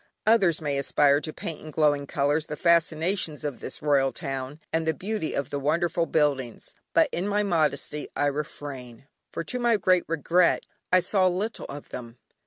Others 0.25 0.61
may 0.61 0.79
aspire 0.79 1.21
to 1.21 1.31
paint 1.31 1.61
in 1.61 1.69
glowing 1.69 2.07
colours 2.07 2.47
the 2.47 2.55
fascinations 2.55 3.43
of 3.43 3.59
this 3.59 3.83
royal 3.83 4.11
town, 4.11 4.59
and 4.73 4.87
the 4.87 4.95
beauty 4.95 5.35
of 5.35 5.51
the 5.51 5.59
wonderful 5.59 6.07
buildings; 6.07 6.73
but 6.95 7.07
in 7.11 7.27
my 7.27 7.43
modesty 7.43 8.07
I 8.15 8.25
refrain, 8.25 9.05
for 9.31 9.43
to 9.43 9.59
my 9.59 9.77
great 9.77 10.05
regret 10.07 10.65
I 10.91 11.01
saw 11.01 11.27
little 11.27 11.65
of 11.65 11.89
them. 11.89 12.17